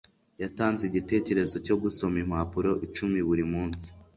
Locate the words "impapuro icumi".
2.23-3.19